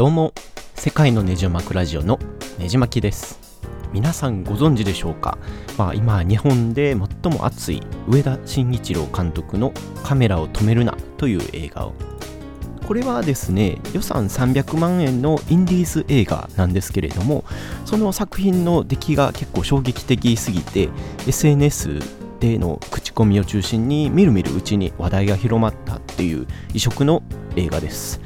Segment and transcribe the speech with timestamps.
[0.00, 0.32] どうも
[0.76, 2.18] 世界のネジ巻くラジオの
[2.58, 3.38] ネジ巻きです。
[3.92, 5.36] 皆さんご存知でしょうか、
[5.76, 11.92] まあ、今日本で最も熱い上田慎一郎監督の「カメラを止めるな」という映画を。
[12.88, 17.44] これはですね予算300万円のインディーズ映画なんですけれども
[17.84, 20.88] その作品の出来が結構衝撃的すぎて
[21.26, 21.98] SNS
[22.40, 27.22] での口コミを中心にみるみるうちに話題が広まったっていう異色の
[27.54, 28.22] 映画です。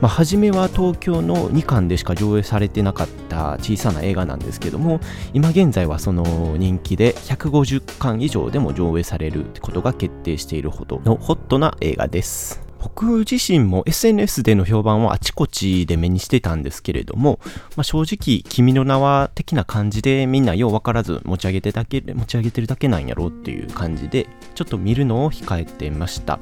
[0.00, 5.00] まあ、初めは東京の2巻でしか上映されてなかった小さな映画なんですけども
[5.34, 12.68] 今現在はその人気で150巻以上でも上映されることが決定しているほどのホットな映画です。
[12.80, 17.40] 僕自身も SNS での評判はあちこちで目にしてたんですけれども、
[17.76, 26.38] まあ、正直「君の名は」的な感じでみんなよう分からず持ち上げてだけ持ち上げてるだけなんやろうっていう感じでちょっと見るのを控えてました。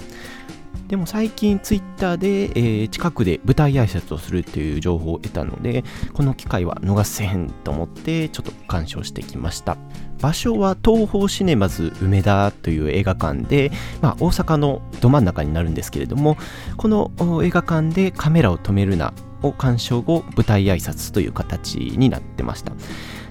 [0.89, 9.77] でも最近ツイッターで、えー、近くで舞台挨拶をするっていう情報を得たので、この機会は逃せへんと思ってちょっと鑑賞してきました。
[10.21, 16.37] 場所は東宝シネマズ梅田という映画館で、まあ、大阪のど真ん中になるんですけれども、
[16.77, 17.11] この
[17.43, 19.13] 映画館でカメラを止めるな
[19.43, 22.73] を鑑賞後、舞台挨拶という形になってました。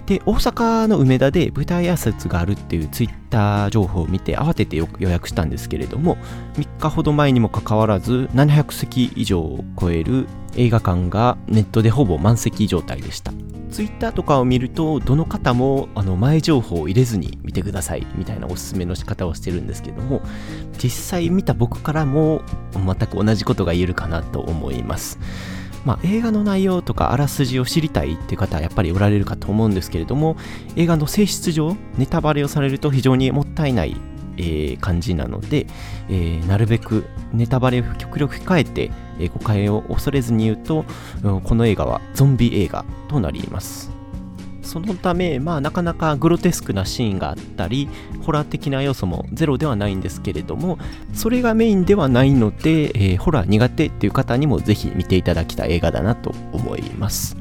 [0.06, 6.18] で、大阪の梅田で舞台挨拶があるっていうツイッター情報を見て慌てて予約したんですけれども、
[6.56, 13.34] 3日ほど前にもかかわらず700席以上を超える映画館がネットでほぼ満席状態でした。
[13.72, 20.22] ツイッターとかを見ると、どの方もあの前情報を入れずに見てくださいみたいなおすすめの仕方をしてるんですけども、
[20.78, 22.42] 実際見た僕からも
[22.74, 25.20] 全く同じことが言えるかなと思います。
[25.86, 30.36] まあ、映画の内容とかあらすじを知りたいっていう方はやっぱりおられるかと思うんですけれども
[30.76, 33.96] 映画の性質上ネタバレをされると非常にもったいない
[34.38, 35.66] えー、感じなので、
[36.10, 40.86] えー、なるべくネタバレを極力控えて、えー、誤解を恐れずに言うと、
[41.44, 43.92] この映画はゾンビ映画となります。
[44.66, 47.88] そのため、まあ、なかなかグロテスクなシーンがあったり、
[48.24, 50.78] ホラー的な要素もゼロではないんですけれども、
[51.14, 57.38] それがメインではないので、えー、ホラー苦手っていう方にもぜひ見ていただきたい映画だなと思います。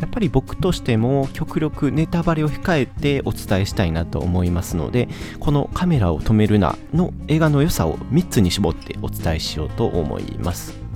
[0.00, 5.08] やっぱり僕としても極力ネタバレを控えてお伝えしたいなと思いますので、
[5.40, 10.86] このカメラを止めるなの映画の良さを3つに絞ってお伝えしようと思います。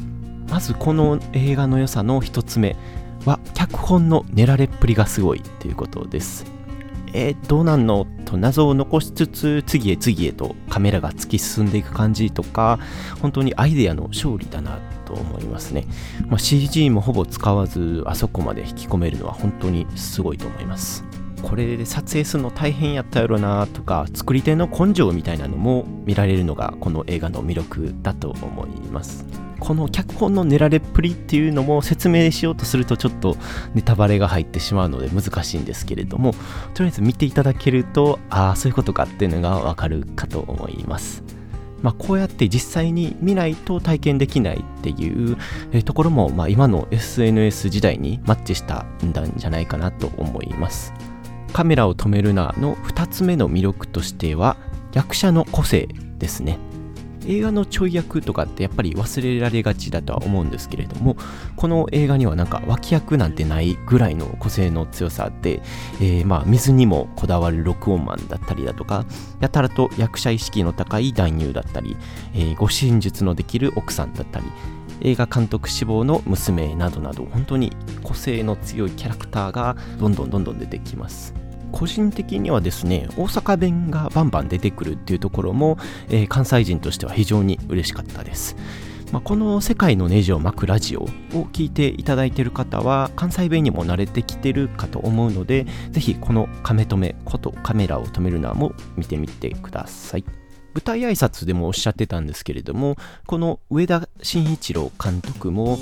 [0.50, 2.76] まずこの映画の良さの1つ目、
[3.24, 6.44] は脚本の練られっぷりがすごいということです。
[7.12, 8.06] えー、どうなんの？
[8.24, 12.78] と謎を残しつつ次へ次へとカメラが突き進んでいく感じとか
[13.20, 15.86] 本当にアイデアの勝利だなと思いますね、
[16.28, 21.04] まあ、CG もほぼ使わずあそこまで引き込めるのは本当にすごいと思います。
[21.42, 29.24] これで撮影するの大変やったやろなとか作り手の根性みたいなのも見られるのがこの映画の魅力だと思います。
[29.60, 33.36] この脚本の練られっぷりっていうのも説明しようとするとちょっと
[33.74, 36.32] ネタバレが入ってしまうので難しいんですけれども
[36.72, 41.22] とりあえず見ていただけるとああそういうことかっていうのがわかるかと思います。
[41.82, 45.36] まあ、こうやって実際に見ないと体験できないっていう
[45.82, 50.92] ところも、まあ、今の SNS 時代にマッチしたんじゃないかなと思います。
[51.50, 54.56] カメラを止めるなの2つ目の魅力としては
[54.92, 55.88] 役者の個性
[56.18, 56.58] ですね。
[57.26, 61.16] 映画のちょい役とかってやっぱり忘れられがちだとは思うんですけれども
[61.56, 65.60] この映画にはなんか脇役なんてないぐらいの個性の強さで、
[66.00, 69.04] えー、まあ水にもこだわる録音マンだったりだとか
[69.40, 71.96] やたらと役者意識の高い男優だったり、
[72.34, 74.46] えー、護身術のできる奥さんだったり
[75.02, 77.72] 映画監督志望の娘などなど本当に
[78.02, 81.34] 個性の強いキャラクターがどんどんどんどん出てきます。
[81.72, 85.78] 個人的にはですね大阪弁がバンバン出てくるっていうところも、
[86.08, 88.56] えー、関西人としては非常に嬉しかったです、
[89.12, 91.08] まあ、この世界のネジを巻くラジオを
[91.52, 100.24] 聞いていただいている方は関西弁にも慣れてきてるかと思うのでぜひこのカメ止めことカメラを止めるなも見てみてください。
[100.74, 105.78] 舞台挨拶でもおっしゃってたんですけれどもこの上田慎一郎監督も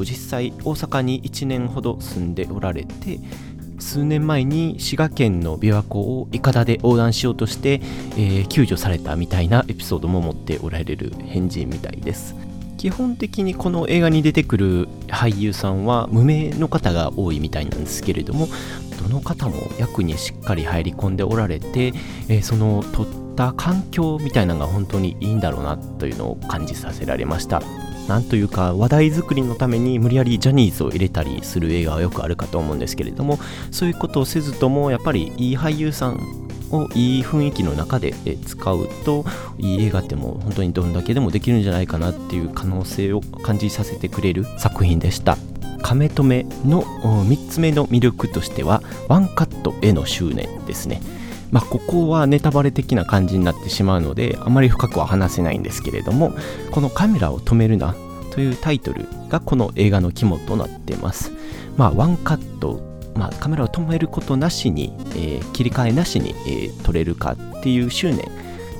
[0.00, 3.18] 実際大阪に1年ほど住んでおられて
[3.78, 7.80] 数年前に滋賀県の琵琶湖をいかだで横断しようとして、
[8.12, 12.34] えー、救助されたみたいなエピソードも持っておられる変人みたいです。
[12.78, 18.48] 基本的にこの映画に出てくる俳優さんは無名の方が多いみたいなんですけれども
[19.02, 21.94] どの方も役にしっかり入り込んでおられて、
[22.28, 27.62] えー、その撮ったた環境みたいなのが本当にいいんだろうなというのを感じさせられました。
[28.08, 33.38] なんというか話題作りのために無理やりジャニーズを入れたりする映画はよくあるかと思うんですけれども
[33.72, 38.14] そういうことをせずともやっぱりいい俳優さんをいい雰囲気の中で
[38.46, 39.24] 使うと
[39.58, 45.36] いい映画ってもう本当にどんだけでもできるんじゃないかなっていう可能性を感じさせてくれる作品でした。
[45.82, 51.00] 亀止めの3つ目の魅力としてはワンカットへの執念ですね。
[51.50, 56.32] まあ、ここはネタバレ的な感じになってしまうのであまり深くは話せないんですけれども
[56.70, 57.94] このカメラを止めるな
[58.32, 61.32] というタイトルがこの映画の肝となっています。
[61.76, 68.28] まあワンカットまあ、カメラを止めることなしに、えー、切り替えなしに、えー、撮れるかっていう執念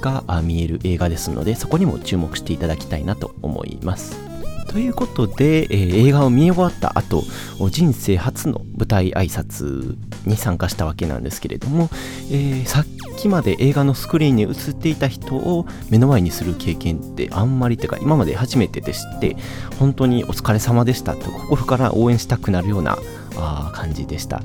[0.02, 4.25] が見える映画ですのでそこにも注目していただきたいなと思います。
[4.68, 7.22] ということで、えー、映画を見終わった後
[7.70, 9.96] 人生初の舞台挨拶
[10.26, 11.88] に参加したわけなんですけれども、
[12.30, 12.84] えー、さっ
[13.16, 19.36] きまで映画のスクリーンに映っていた人を目の前にする経験ってあんまりてか今まで初めてでして
[19.78, 22.98] 本当にお疲れ様でしたと心から応援したくなるような
[23.36, 24.42] あ感じでした。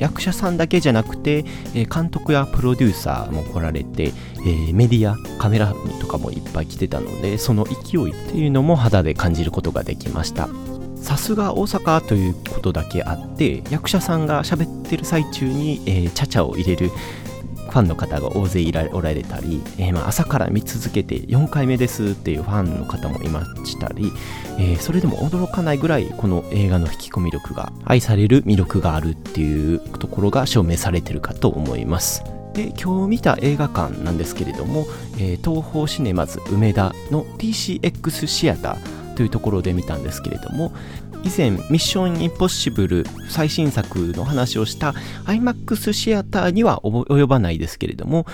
[0.00, 1.44] 役者さんだけじゃなくて、
[1.74, 10.48] え監督やプロデューサーも来られて、えー、メディアカメラとかもいっぱい来てたのでその勢いっていうのも肌で感じることができました。
[10.96, 16.90] さすが大阪ということだけあって役者さんが喋ってる最中に、えー、チャチャを入れる
[17.70, 24.12] ファンの方が大勢いらおられたり、えー、まあ朝から見続けて4回目ですっていうファンの方もいましたり、
[24.58, 32.24] えー、それでも驚かないぐらいこの映画の引き込み力が愛される魅力があるっていうところが証明されてるかと思います。
[32.52, 34.86] で今日見た映画館なんですけれども、
[35.18, 40.72] えー、東宝シネマズ梅田の TCX シアターというところで見たんですけれども
[41.24, 44.94] 以前ミッションインポッシブル最新作の話をした
[45.26, 48.24] IMAX シアターには及ばないですけれども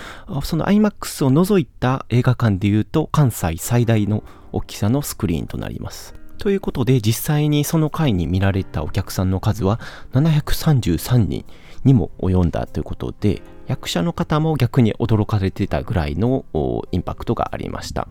[0.44, 4.22] その IMAX を除いた映画館でいうと関西最大の
[4.52, 6.14] 大きさのスクリーンとなります。
[6.38, 9.80] ということで実際にその回に見られたお客さんの数は
[10.12, 11.44] 733人
[11.82, 16.44] にも及んだということで役者の方も逆に驚かれてたぐらいの
[16.92, 18.06] インパクトがありました。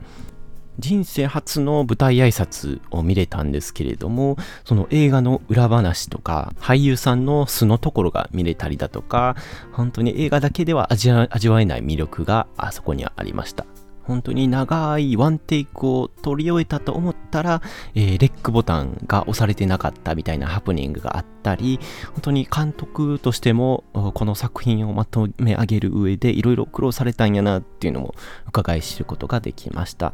[0.80, 9.36] 人生初の舞台挨拶を見れたんですけれども、その映画の裏話とか、俳優さんの素のところが見れたりだとか、
[9.72, 11.28] 本当に映画だけでは味わ
[11.62, 13.66] えない魅力があそこにはありました。
[14.06, 17.62] 本当に長いワンテイクを撮り終えたと思ったら、
[17.96, 21.80] えー、レックボタンが押されてなかったみたいなハプニングがあったり、
[22.12, 23.84] 本当に監督としても
[24.14, 28.14] この作品をまとめ上げる上でいろいろ苦労されたんやなっていうのも
[28.48, 30.14] 伺い知ることができました。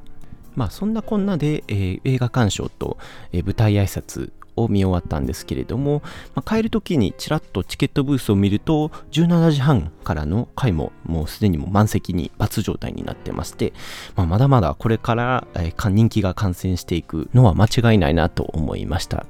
[0.55, 2.97] まあそんなこんなで、えー、映画鑑賞と、
[3.31, 6.01] えー、舞台挨拶を見終わったんですけれども、
[6.35, 13.73] まあ、帰る時にちらっとチケットブースを見ると17時半からの回ももうすでにも満席に罰状態になってまして、
[14.15, 19.25] まあ、まだまだこれから、えー、人気が感染していくのは間違いないなと思いました。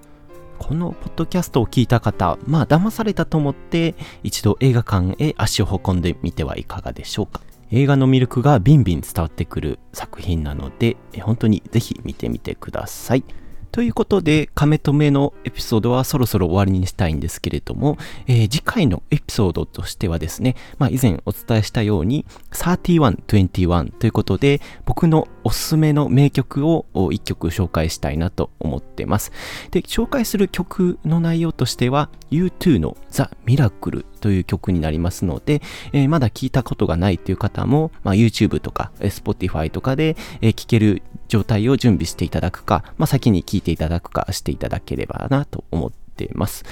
[0.57, 7.41] このポッドキャストを聞いた方まあ騙されたと思って一度映画館へ足を運んでみてはいかがでしょうか？
[7.71, 13.23] 映画の魅力がビンビン伝わってくる作品なので、本当にぜひ見てみてください。
[13.71, 17.97] ということで、カメ止めのエピソードはそろそろ終わりにしたいんですけれども、
[18.27, 29.31] えー、次回のエピソードとしてはですね、まあ、以前お伝えしたように、3121ということで、僕のおすすめの名曲を一曲紹介したいなと思ってます。
[29.71, 35.61] で、紹介する曲の内容としては、U2 の The Miracle という曲になりますので、
[35.93, 46.63] えー、まだ聞いたことがないという方も、まあ、YouTube とか Spotify とかで、えー、聞ける状態を準備していただくか、まあ、先に聞いていただくかしていただければなと思っています。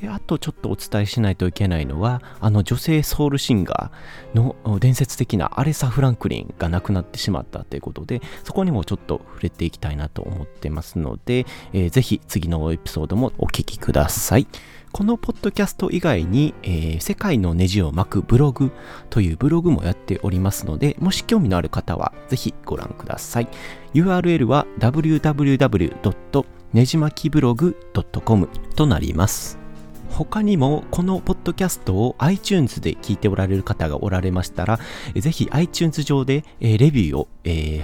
[0.00, 14.46] で、あとちょっとお伝えしないといけないのは、あの女性ソウルシンガーの伝説的なアレサ・フランクリンが亡くなってしまったということで、そこにもちょっと触れていきたいなと思ってますので、えー、ぜひ次のエピソードもお聞きください。
[14.92, 18.72] このポッドキャスト以外に、えー、世界のネジを巻くブログ
[19.08, 23.48] というブログもやっておりますので、もし興味のある方はぜひご覧ください。
[23.94, 26.44] URL は www.
[26.72, 27.76] ねじまきブログ
[28.24, 29.59] .com となります。
[30.24, 34.78] 他にもこのポッドキャストを iTunes で聞いておられる方がおられましたら、
[35.14, 37.28] ぜひ iTunes 上でレビューを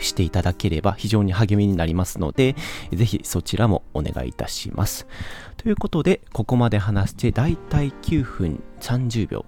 [0.03, 2.55] していただければ非常に励みになりますので、
[2.93, 5.07] ぜひそちらもお願いいたします。
[5.57, 9.47] ということで、ここまで話してだいたい9分30秒。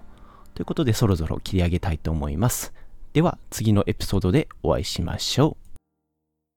[0.55, 2.73] ということで、そろそろ切り上げたいと思います。
[3.13, 5.68] では、次のエピソードでお会いしましょう。